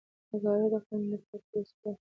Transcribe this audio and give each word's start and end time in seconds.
اداره 0.35 0.65
د 0.73 0.75
قانون 0.85 1.07
د 1.11 1.13
پلي 1.25 1.37
کولو 1.49 1.59
وسیله 1.61 1.81
ده. 1.83 1.89